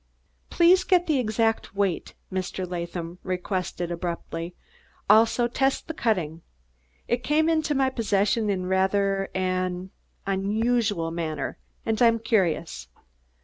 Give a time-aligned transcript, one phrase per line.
[0.49, 2.67] "Please get the exact weight," Mr.
[2.67, 4.55] Latham requested abruptly.
[5.07, 6.41] "Also test the cutting.
[7.07, 9.91] It came into my possession in rather an
[10.25, 12.87] an unusual manner, and I'm curious."